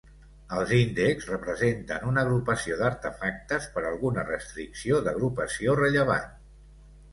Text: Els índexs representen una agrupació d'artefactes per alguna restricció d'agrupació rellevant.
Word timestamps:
Els 0.59 0.71
índexs 0.77 1.27
representen 1.31 2.07
una 2.13 2.23
agrupació 2.27 2.79
d'artefactes 2.81 3.69
per 3.77 3.85
alguna 3.91 4.27
restricció 4.33 5.05
d'agrupació 5.11 5.79
rellevant. 5.85 6.29